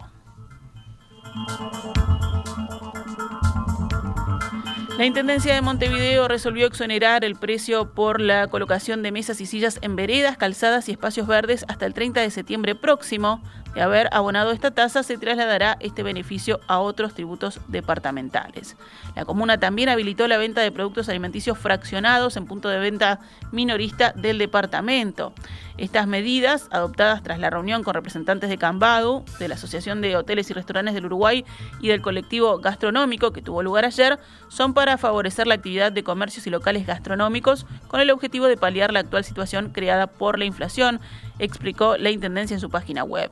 La 4.98 5.06
Intendencia 5.08 5.56
de 5.56 5.62
Montevideo 5.62 6.28
resolvió 6.28 6.68
exonerar 6.68 7.26
el 7.26 7.36
precio 7.36 7.96
por 7.96 8.22
la 8.22 8.46
colocación 8.48 9.02
de 9.02 9.12
mesas 9.12 9.42
y 9.42 9.48
sillas 9.48 9.80
en 9.82 9.96
veredas, 9.96 10.38
calzadas 10.38 10.88
y 10.88 10.92
espacios 10.92 11.26
verdes 11.26 11.66
hasta 11.68 11.88
el 11.88 11.96
30 11.96 12.22
de 12.22 12.30
septiembre 12.30 12.76
próximo. 12.76 13.42
De 13.74 13.82
haber 13.82 14.08
abonado 14.12 14.52
esta 14.52 14.70
tasa, 14.70 15.02
se 15.02 15.18
trasladará 15.18 15.78
este 15.80 16.04
beneficio 16.04 16.60
a 16.68 16.78
otros 16.78 17.16
tributos 17.16 17.60
departamentales. 17.70 18.78
La 19.16 19.26
comuna 19.26 19.60
también 19.60 19.90
habilitó 19.90 20.28
la 20.28 20.38
venta 20.38 20.62
de 20.62 20.72
productos 20.72 21.10
alimenticios 21.10 21.58
fraccionados 21.58 22.38
en 22.38 22.46
punto 22.46 22.70
de 22.70 22.78
venta 22.78 23.20
minorista 23.52 24.12
del 24.12 24.38
departamento. 24.38 25.34
Estas 25.78 26.08
medidas, 26.08 26.68
adoptadas 26.72 27.24
tras 27.24 27.40
la 27.40 27.50
reunión 27.50 27.84
con 27.84 27.96
representantes 27.96 28.50
de 28.50 28.58
Cambadu, 28.58 29.26
de 29.40 29.48
la 29.48 29.56
Asociación 29.56 30.02
de 30.02 30.16
Hoteles 30.16 30.50
y 30.50 30.54
Restaurantes 30.54 30.94
del 30.94 31.08
Uruguay 31.08 31.46
y 31.82 31.88
del 31.88 32.02
colectivo 32.02 32.60
gastronómico 32.60 33.32
que 33.32 33.42
tuvo 33.42 33.64
lugar 33.64 33.86
ayer, 33.86 34.20
son 34.50 34.74
para 34.76 35.00
favorecer 35.00 35.48
la 35.48 35.56
actividad 35.56 35.92
de 35.92 36.04
comercios 36.04 36.46
y 36.46 36.52
locales 36.52 36.86
gastronómicos 36.86 37.66
con 37.88 38.02
el 38.02 38.12
objetivo 38.12 38.46
de 38.46 38.58
paliar 38.58 38.94
la 38.94 39.00
actual 39.00 39.24
situación 39.24 39.72
creada 39.72 40.06
por 40.08 40.38
la 40.38 40.46
inflación, 40.46 41.00
explicó 41.44 41.98
la 41.98 42.10
Intendencia 42.10 42.54
en 42.56 42.62
su 42.62 42.70
página 42.70 43.04
web. 43.04 43.30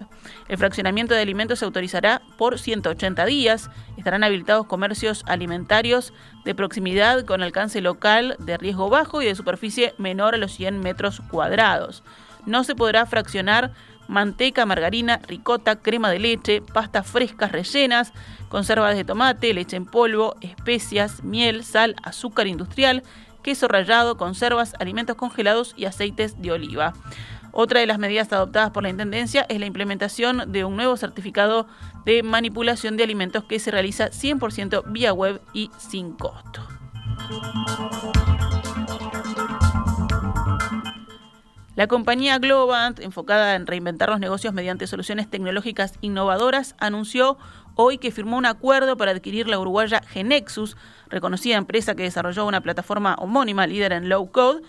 El 0.48 0.58
fraccionamiento 0.58 1.14
de 1.14 1.22
alimentos 1.22 1.60
se 1.60 1.66
autorizará 1.66 2.22
por 2.38 2.60
180 2.60 3.26
días. 3.26 3.70
Estarán 3.98 4.24
habilitados 4.24 4.68
comercios 4.68 5.24
alimentarios 5.28 6.14
de 6.44 6.56
proximidad 6.56 7.26
con 7.26 7.42
alcance 7.42 7.82
local 7.82 8.36
de 8.40 8.58
riesgo 8.58 8.90
bajo 8.90 9.22
y 9.22 9.26
de 9.26 9.36
superficie 9.36 9.94
menor 9.98 10.36
a 10.36 10.38
los 10.38 10.52
100 10.54 10.80
metros 10.80 11.22
cuadrados. 11.30 12.04
No 12.46 12.64
se 12.64 12.76
podrá 12.76 13.06
fraccionar 13.06 13.72
manteca, 14.08 14.66
margarina, 14.66 15.22
ricota, 15.28 15.78
crema 15.78 16.10
de 16.10 16.20
leche, 16.20 16.62
pastas 16.62 17.08
frescas 17.08 17.52
rellenas, 17.52 18.12
conservas 18.50 18.96
de 18.96 19.06
tomate, 19.06 19.54
leche 19.54 19.78
en 19.78 19.86
polvo, 19.86 20.36
especias, 20.42 21.24
miel, 21.24 21.64
sal, 21.64 21.96
azúcar 22.04 22.48
industrial, 22.48 23.04
queso 23.42 23.68
rallado, 23.68 24.18
conservas, 24.18 24.74
alimentos 24.80 25.16
congelados 25.16 25.74
y 25.78 25.86
aceites 25.86 26.42
de 26.42 26.52
oliva. 26.52 26.94
Otra 27.54 27.82
de 27.82 27.86
las 27.86 28.00
medidas 28.00 28.32
adoptadas 28.32 28.72
por 28.72 28.84
la 28.84 28.90
Intendencia 28.90 29.46
es 29.50 29.60
la 29.60 29.66
implementación 29.66 30.52
de 30.52 30.64
un 30.64 30.76
nuevo 30.76 30.96
certificado 30.96 31.68
de 32.06 32.24
manipulación 32.24 32.98
de 32.98 33.04
alimentos 33.04 33.44
que 33.44 33.60
se 33.60 33.72
realiza 33.72 34.10
100% 34.10 34.84
vía 34.88 35.12
web 35.14 35.42
y 35.54 35.70
sin 35.78 36.14
costo. 36.14 36.62
La 41.76 41.88
compañía 41.88 42.38
Globant, 42.38 43.00
enfocada 43.00 43.56
en 43.56 43.66
reinventar 43.66 44.10
los 44.10 44.20
negocios 44.20 44.54
mediante 44.54 44.88
soluciones 44.88 45.30
tecnológicas 45.30 45.94
innovadoras, 46.02 46.76
anunció 46.80 47.38
hoy 47.76 47.98
que 47.98 48.12
firmó 48.12 48.38
un 48.38 48.46
acuerdo 48.46 48.98
para 48.98 49.12
adquirir 49.12 49.48
la 49.48 49.58
uruguaya 49.58 50.02
Genexus, 50.08 50.78
reconocida 51.08 51.56
empresa 51.56 51.96
que 51.96 52.04
desarrolló 52.04 52.46
una 52.46 52.62
plataforma 52.62 53.16
homónima 53.16 53.68
líder 53.68 53.94
en 53.94 54.10
low 54.10 54.32
code 54.32 54.62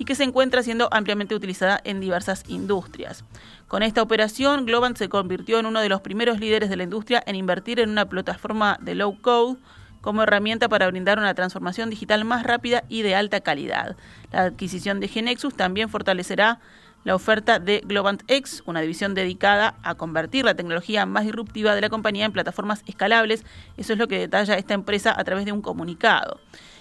y 0.00 0.06
que 0.06 0.14
se 0.14 0.24
encuentra 0.24 0.62
siendo 0.62 0.88
ampliamente 0.92 1.34
utilizada 1.34 1.78
en 1.84 2.00
diversas 2.00 2.44
industrias. 2.48 3.22
Con 3.68 3.82
esta 3.82 4.00
operación, 4.00 4.64
Globant 4.64 4.96
se 4.96 5.10
convirtió 5.10 5.58
en 5.58 5.66
uno 5.66 5.82
de 5.82 5.90
los 5.90 6.00
primeros 6.00 6.40
líderes 6.40 6.70
de 6.70 6.76
la 6.76 6.84
industria 6.84 7.22
en 7.26 7.36
invertir 7.36 7.80
en 7.80 7.90
una 7.90 8.08
plataforma 8.08 8.78
de 8.80 8.94
low 8.94 9.20
code 9.20 9.58
como 10.00 10.22
herramienta 10.22 10.70
para 10.70 10.86
brindar 10.86 11.18
una 11.18 11.34
transformación 11.34 11.90
digital 11.90 12.24
más 12.24 12.44
rápida 12.44 12.82
y 12.88 13.02
de 13.02 13.14
alta 13.14 13.42
calidad. 13.42 13.94
La 14.32 14.44
adquisición 14.44 15.00
de 15.00 15.08
Genexus 15.08 15.54
también 15.54 15.90
fortalecerá 15.90 16.60
la 17.04 17.14
oferta 17.14 17.58
de 17.58 17.82
Globant 17.84 18.22
X, 18.26 18.62
una 18.64 18.80
división 18.80 19.12
dedicada 19.12 19.74
a 19.82 19.96
convertir 19.96 20.46
la 20.46 20.54
tecnología 20.54 21.04
más 21.04 21.24
disruptiva 21.24 21.74
de 21.74 21.82
la 21.82 21.90
compañía 21.90 22.24
en 22.24 22.32
plataformas 22.32 22.82
escalables. 22.86 23.44
Eso 23.76 23.92
es 23.92 23.98
lo 23.98 24.08
que 24.08 24.18
detalla 24.18 24.56
esta 24.56 24.72
empresa 24.72 25.14
a 25.14 25.24
través 25.24 25.44
de 25.44 25.52
un 25.52 25.60
comunicado. 25.60 26.40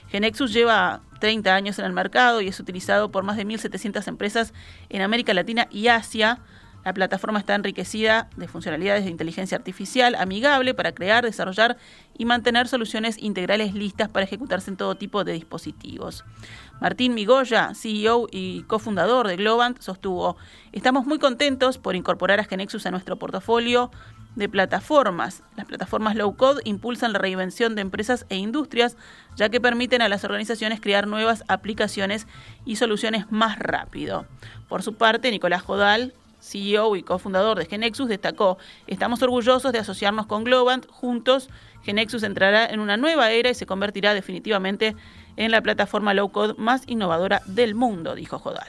Genexus 0.09 0.53
lleva 0.53 1.01
30 1.19 1.53
años 1.53 1.79
en 1.79 1.85
el 1.85 1.93
mercado 1.93 2.41
y 2.41 2.47
es 2.47 2.59
utilizado 2.59 3.11
por 3.11 3.23
más 3.23 3.37
de 3.37 3.45
1.700 3.45 4.07
empresas 4.07 4.53
en 4.89 5.01
América 5.01 5.33
Latina 5.33 5.67
y 5.69 5.87
Asia. 5.87 6.39
La 6.85 6.93
plataforma 6.93 7.39
está 7.39 7.55
enriquecida 7.55 8.29
de 8.37 8.47
funcionalidades 8.47 9.03
de 9.03 9.11
inteligencia 9.11 9.57
artificial 9.57 10.15
amigable 10.15 10.73
para 10.73 10.93
crear, 10.93 11.25
desarrollar 11.25 11.77
y 12.17 12.25
mantener 12.25 12.67
soluciones 12.69 13.17
integrales 13.21 13.73
listas 13.73 14.07
para 14.07 14.23
ejecutarse 14.23 14.71
en 14.71 14.77
todo 14.77 14.95
tipo 14.95 15.25
de 15.25 15.33
dispositivos. 15.33 16.23
Martín 16.79 17.13
Migoya, 17.13 17.73
CEO 17.75 18.27
y 18.31 18.63
cofundador 18.63 19.27
de 19.27 19.35
Globant, 19.35 19.79
sostuvo, 19.81 20.37
estamos 20.71 21.05
muy 21.05 21.19
contentos 21.19 21.77
por 21.77 21.97
incorporar 21.97 22.39
a 22.39 22.45
Genexus 22.45 22.85
a 22.85 22.91
nuestro 22.91 23.19
portafolio 23.19 23.91
de 24.35 24.49
plataformas. 24.49 25.43
Las 25.55 25.65
plataformas 25.65 26.15
low 26.15 26.35
code 26.35 26.61
impulsan 26.65 27.13
la 27.13 27.19
reinvención 27.19 27.75
de 27.75 27.81
empresas 27.81 28.25
e 28.29 28.37
industrias, 28.37 28.97
ya 29.35 29.49
que 29.49 29.61
permiten 29.61 30.01
a 30.01 30.09
las 30.09 30.23
organizaciones 30.23 30.81
crear 30.81 31.07
nuevas 31.07 31.43
aplicaciones 31.47 32.27
y 32.65 32.77
soluciones 32.77 33.31
más 33.31 33.59
rápido. 33.59 34.25
Por 34.67 34.83
su 34.83 34.95
parte, 34.95 35.31
Nicolás 35.31 35.61
Jodal, 35.61 36.13
CEO 36.41 36.95
y 36.95 37.03
cofundador 37.03 37.57
de 37.59 37.65
Genexus, 37.65 38.07
destacó, 38.07 38.57
estamos 38.87 39.21
orgullosos 39.21 39.73
de 39.73 39.79
asociarnos 39.79 40.25
con 40.25 40.43
Globant, 40.43 40.87
juntos 40.89 41.49
Genexus 41.83 42.23
entrará 42.23 42.65
en 42.65 42.79
una 42.79 42.97
nueva 42.97 43.31
era 43.31 43.49
y 43.49 43.55
se 43.55 43.65
convertirá 43.65 44.13
definitivamente 44.13 44.95
en 45.37 45.51
la 45.51 45.61
plataforma 45.61 46.13
low 46.13 46.31
code 46.31 46.55
más 46.57 46.83
innovadora 46.87 47.41
del 47.45 47.75
mundo, 47.75 48.15
dijo 48.15 48.39
Jodal. 48.39 48.67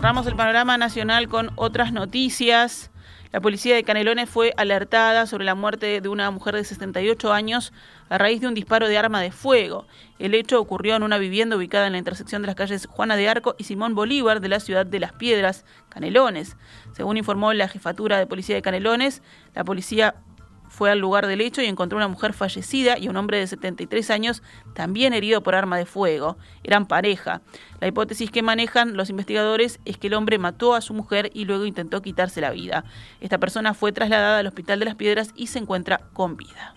Cerramos 0.00 0.26
el 0.26 0.34
panorama 0.34 0.78
nacional 0.78 1.28
con 1.28 1.50
otras 1.56 1.92
noticias. 1.92 2.90
La 3.32 3.42
policía 3.42 3.74
de 3.74 3.84
Canelones 3.84 4.30
fue 4.30 4.54
alertada 4.56 5.26
sobre 5.26 5.44
la 5.44 5.54
muerte 5.54 6.00
de 6.00 6.08
una 6.08 6.30
mujer 6.30 6.54
de 6.54 6.64
68 6.64 7.34
años 7.34 7.74
a 8.08 8.16
raíz 8.16 8.40
de 8.40 8.46
un 8.46 8.54
disparo 8.54 8.88
de 8.88 8.96
arma 8.96 9.20
de 9.20 9.30
fuego. 9.30 9.86
El 10.18 10.32
hecho 10.32 10.58
ocurrió 10.58 10.96
en 10.96 11.02
una 11.02 11.18
vivienda 11.18 11.54
ubicada 11.54 11.86
en 11.86 11.92
la 11.92 11.98
intersección 11.98 12.40
de 12.40 12.46
las 12.46 12.56
calles 12.56 12.86
Juana 12.86 13.14
de 13.14 13.28
Arco 13.28 13.56
y 13.58 13.64
Simón 13.64 13.94
Bolívar 13.94 14.40
de 14.40 14.48
la 14.48 14.60
ciudad 14.60 14.86
de 14.86 15.00
Las 15.00 15.12
Piedras, 15.12 15.66
Canelones. 15.90 16.56
Según 16.92 17.18
informó 17.18 17.52
la 17.52 17.68
jefatura 17.68 18.16
de 18.16 18.26
policía 18.26 18.56
de 18.56 18.62
Canelones, 18.62 19.22
la 19.54 19.64
policía 19.64 20.14
fue 20.70 20.90
al 20.90 21.00
lugar 21.00 21.26
del 21.26 21.42
hecho 21.42 21.60
y 21.60 21.66
encontró 21.66 21.98
una 21.98 22.08
mujer 22.08 22.32
fallecida 22.32 22.96
y 22.96 23.08
un 23.08 23.16
hombre 23.16 23.38
de 23.38 23.46
73 23.46 24.08
años 24.10 24.42
también 24.72 25.12
herido 25.12 25.42
por 25.42 25.54
arma 25.54 25.76
de 25.76 25.84
fuego. 25.84 26.38
Eran 26.62 26.86
pareja. 26.86 27.42
La 27.80 27.88
hipótesis 27.88 28.30
que 28.30 28.42
manejan 28.42 28.96
los 28.96 29.10
investigadores 29.10 29.80
es 29.84 29.98
que 29.98 30.06
el 30.06 30.14
hombre 30.14 30.38
mató 30.38 30.74
a 30.74 30.80
su 30.80 30.94
mujer 30.94 31.30
y 31.34 31.44
luego 31.44 31.66
intentó 31.66 32.00
quitarse 32.00 32.40
la 32.40 32.52
vida. 32.52 32.84
Esta 33.20 33.38
persona 33.38 33.74
fue 33.74 33.92
trasladada 33.92 34.38
al 34.38 34.46
Hospital 34.46 34.78
de 34.78 34.84
las 34.86 34.94
Piedras 34.94 35.32
y 35.34 35.48
se 35.48 35.58
encuentra 35.58 36.08
con 36.14 36.36
vida. 36.36 36.74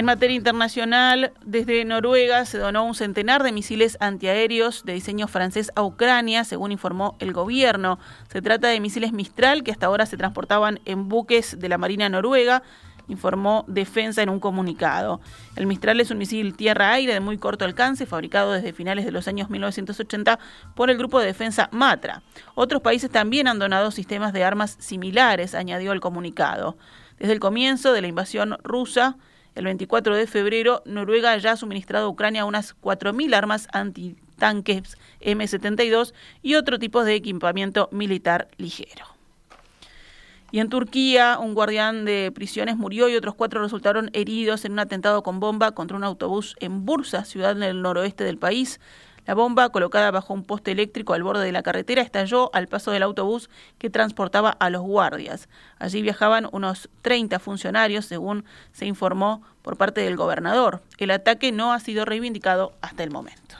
En 0.00 0.06
materia 0.06 0.34
internacional, 0.34 1.34
desde 1.44 1.84
Noruega 1.84 2.46
se 2.46 2.56
donó 2.56 2.86
un 2.86 2.94
centenar 2.94 3.42
de 3.42 3.52
misiles 3.52 3.98
antiaéreos 4.00 4.82
de 4.86 4.94
diseño 4.94 5.28
francés 5.28 5.72
a 5.76 5.82
Ucrania, 5.82 6.44
según 6.44 6.72
informó 6.72 7.18
el 7.18 7.34
gobierno. 7.34 7.98
Se 8.32 8.40
trata 8.40 8.68
de 8.68 8.80
misiles 8.80 9.12
Mistral 9.12 9.62
que 9.62 9.72
hasta 9.72 9.84
ahora 9.84 10.06
se 10.06 10.16
transportaban 10.16 10.80
en 10.86 11.10
buques 11.10 11.60
de 11.60 11.68
la 11.68 11.76
Marina 11.76 12.08
noruega, 12.08 12.62
informó 13.08 13.66
Defensa 13.68 14.22
en 14.22 14.30
un 14.30 14.40
comunicado. 14.40 15.20
El 15.54 15.66
Mistral 15.66 16.00
es 16.00 16.10
un 16.10 16.16
misil 16.16 16.56
tierra-aire 16.56 17.12
de 17.12 17.20
muy 17.20 17.36
corto 17.36 17.66
alcance, 17.66 18.06
fabricado 18.06 18.52
desde 18.52 18.72
finales 18.72 19.04
de 19.04 19.12
los 19.12 19.28
años 19.28 19.50
1980 19.50 20.38
por 20.74 20.88
el 20.88 20.96
grupo 20.96 21.20
de 21.20 21.26
defensa 21.26 21.68
Matra. 21.72 22.22
Otros 22.54 22.80
países 22.80 23.10
también 23.10 23.48
han 23.48 23.58
donado 23.58 23.90
sistemas 23.90 24.32
de 24.32 24.44
armas 24.44 24.78
similares, 24.80 25.54
añadió 25.54 25.92
el 25.92 26.00
comunicado. 26.00 26.78
Desde 27.18 27.34
el 27.34 27.40
comienzo 27.40 27.92
de 27.92 28.00
la 28.00 28.08
invasión 28.08 28.56
rusa, 28.62 29.18
el 29.54 29.64
24 29.64 30.14
de 30.16 30.26
febrero, 30.26 30.82
Noruega 30.84 31.36
ya 31.38 31.52
ha 31.52 31.56
suministrado 31.56 32.06
a 32.06 32.08
Ucrania 32.08 32.44
unas 32.44 32.76
4.000 32.80 33.34
armas 33.34 33.68
antitanques 33.72 34.96
M72 35.20 36.12
y 36.42 36.54
otro 36.54 36.78
tipo 36.78 37.04
de 37.04 37.14
equipamiento 37.14 37.88
militar 37.92 38.48
ligero. 38.56 39.04
Y 40.52 40.58
en 40.58 40.68
Turquía, 40.68 41.38
un 41.38 41.54
guardián 41.54 42.04
de 42.04 42.32
prisiones 42.34 42.76
murió 42.76 43.08
y 43.08 43.14
otros 43.14 43.36
cuatro 43.36 43.62
resultaron 43.62 44.10
heridos 44.14 44.64
en 44.64 44.72
un 44.72 44.80
atentado 44.80 45.22
con 45.22 45.38
bomba 45.38 45.72
contra 45.72 45.96
un 45.96 46.02
autobús 46.02 46.56
en 46.58 46.84
Bursa, 46.84 47.24
ciudad 47.24 47.52
en 47.52 47.62
el 47.62 47.82
noroeste 47.82 48.24
del 48.24 48.36
país. 48.36 48.80
La 49.26 49.34
bomba, 49.34 49.68
colocada 49.68 50.10
bajo 50.10 50.34
un 50.34 50.44
poste 50.44 50.72
eléctrico 50.72 51.14
al 51.14 51.22
borde 51.22 51.44
de 51.44 51.52
la 51.52 51.62
carretera, 51.62 52.02
estalló 52.02 52.50
al 52.54 52.68
paso 52.68 52.90
del 52.90 53.02
autobús 53.02 53.50
que 53.78 53.90
transportaba 53.90 54.50
a 54.50 54.70
los 54.70 54.82
guardias. 54.82 55.48
Allí 55.78 56.02
viajaban 56.02 56.48
unos 56.52 56.88
30 57.02 57.38
funcionarios, 57.38 58.06
según 58.06 58.44
se 58.72 58.86
informó 58.86 59.42
por 59.62 59.76
parte 59.76 60.00
del 60.00 60.16
gobernador. 60.16 60.82
El 60.98 61.10
ataque 61.10 61.52
no 61.52 61.72
ha 61.72 61.80
sido 61.80 62.04
reivindicado 62.04 62.72
hasta 62.80 63.04
el 63.04 63.10
momento. 63.10 63.56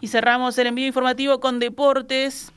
Y 0.00 0.08
cerramos 0.08 0.58
el 0.58 0.66
envío 0.66 0.86
informativo 0.86 1.40
con 1.40 1.58
deportes. 1.58 2.52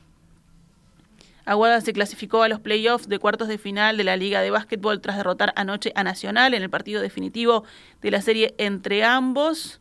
Aguada 1.46 1.80
se 1.80 1.94
clasificó 1.94 2.42
a 2.42 2.48
los 2.48 2.60
playoffs 2.60 3.08
de 3.08 3.18
cuartos 3.18 3.48
de 3.48 3.56
final 3.56 3.96
de 3.96 4.04
la 4.04 4.18
Liga 4.18 4.42
de 4.42 4.50
Básquetbol 4.50 5.00
tras 5.00 5.16
derrotar 5.16 5.54
anoche 5.56 5.92
a 5.94 6.04
Nacional 6.04 6.52
en 6.52 6.62
el 6.62 6.68
partido 6.68 7.00
definitivo 7.00 7.64
de 8.02 8.10
la 8.10 8.20
serie 8.20 8.54
entre 8.58 9.02
ambos. 9.02 9.80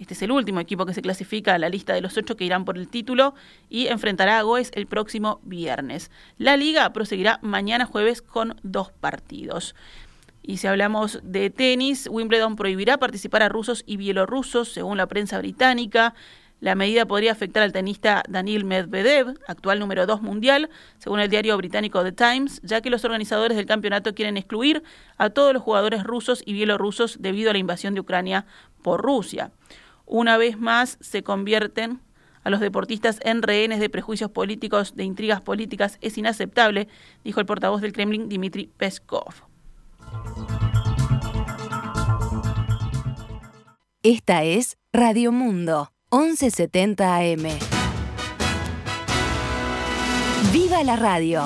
Este 0.00 0.14
es 0.14 0.22
el 0.22 0.32
último 0.32 0.60
equipo 0.60 0.86
que 0.86 0.94
se 0.94 1.02
clasifica 1.02 1.54
a 1.54 1.58
la 1.58 1.68
lista 1.68 1.92
de 1.92 2.00
los 2.00 2.16
ocho 2.16 2.34
que 2.34 2.46
irán 2.46 2.64
por 2.64 2.78
el 2.78 2.88
título 2.88 3.34
y 3.68 3.88
enfrentará 3.88 4.38
a 4.38 4.42
Goes 4.42 4.70
el 4.74 4.86
próximo 4.86 5.40
viernes. 5.42 6.10
La 6.38 6.56
liga 6.56 6.90
proseguirá 6.94 7.38
mañana 7.42 7.84
jueves 7.84 8.22
con 8.22 8.56
dos 8.62 8.92
partidos. 8.92 9.74
Y 10.42 10.56
si 10.56 10.66
hablamos 10.68 11.20
de 11.22 11.50
tenis, 11.50 12.08
Wimbledon 12.10 12.56
prohibirá 12.56 12.96
participar 12.96 13.42
a 13.42 13.50
rusos 13.50 13.82
y 13.86 13.98
bielorrusos, 13.98 14.72
según 14.72 14.96
la 14.96 15.06
prensa 15.06 15.36
británica. 15.38 16.14
La 16.60 16.74
medida 16.74 17.04
podría 17.04 17.32
afectar 17.32 17.62
al 17.62 17.72
tenista 17.72 18.22
Daniil 18.26 18.64
Medvedev, 18.64 19.38
actual 19.48 19.80
número 19.80 20.06
2 20.06 20.22
mundial, 20.22 20.70
según 20.96 21.20
el 21.20 21.28
diario 21.28 21.58
británico 21.58 22.02
The 22.02 22.12
Times, 22.12 22.62
ya 22.62 22.80
que 22.80 22.88
los 22.88 23.04
organizadores 23.04 23.54
del 23.54 23.66
campeonato 23.66 24.14
quieren 24.14 24.38
excluir 24.38 24.82
a 25.18 25.28
todos 25.28 25.52
los 25.52 25.62
jugadores 25.62 26.04
rusos 26.04 26.42
y 26.46 26.54
bielorrusos 26.54 27.18
debido 27.20 27.50
a 27.50 27.52
la 27.52 27.58
invasión 27.58 27.92
de 27.92 28.00
Ucrania 28.00 28.46
por 28.82 29.02
Rusia 29.02 29.52
una 30.10 30.36
vez 30.36 30.58
más 30.58 30.98
se 31.00 31.22
convierten 31.22 32.00
a 32.42 32.50
los 32.50 32.60
deportistas 32.60 33.20
en 33.22 33.42
rehenes 33.42 33.80
de 33.80 33.88
prejuicios 33.88 34.30
políticos, 34.30 34.96
de 34.96 35.04
intrigas 35.04 35.40
políticas, 35.40 35.98
es 36.00 36.18
inaceptable, 36.18 36.88
dijo 37.24 37.40
el 37.40 37.46
portavoz 37.46 37.80
del 37.80 37.92
Kremlin, 37.92 38.28
Dmitry 38.28 38.70
Peskov. 38.76 39.34
Esta 44.02 44.42
es 44.42 44.78
Radio 44.92 45.30
Mundo, 45.30 45.92
1170 46.10 47.16
AM. 47.16 47.46
¡Viva 50.52 50.82
la 50.82 50.96
radio! 50.96 51.44